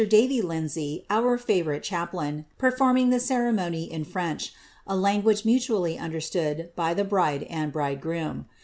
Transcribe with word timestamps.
Davie 0.09 0.41
Lindsay, 0.41 1.05
his 1.11 1.41
favourite 1.43 1.83
chaplain, 1.83 2.45
performing 2.57 3.11
the 3.11 3.19
ceremony 3.19 3.83
in 3.83 4.03
French, 4.03 4.51
a 4.87 4.95
language 4.95 5.45
mutually 5.45 5.95
understood 5.99 6.71
by 6.75 6.95
the 6.95 7.03
bride 7.05 7.43
and 7.51 7.71
bridegroom. 7.71 8.47